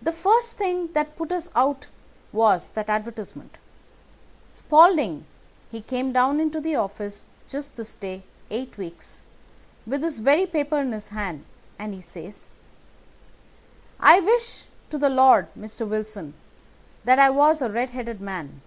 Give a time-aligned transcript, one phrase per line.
[0.00, 1.88] "The first thing that put us out
[2.30, 3.58] was that advertisement.
[4.48, 5.26] Spaulding,
[5.72, 9.22] he came down into the office just this day eight weeks,
[9.88, 11.44] with this very paper in his hand,
[11.80, 12.50] and he says:
[13.98, 15.84] "'I wish to the Lord, Mr.
[15.84, 16.34] Wilson,
[17.02, 18.60] that I was a red headed man.